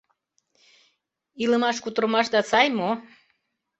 Илымаш-кутырымашда 1.43 2.39
сай 2.49 2.67
мо? 2.77 2.89